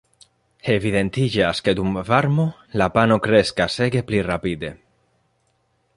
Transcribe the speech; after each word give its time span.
Evidentiĝas 0.75 1.61
ke 1.67 1.75
dum 1.81 1.99
varmo 2.09 2.47
la 2.83 2.89
"pano" 2.97 3.21
kreskas 3.27 3.79
ege 3.89 4.03
pli 4.09 4.25
rapide. 4.33 4.77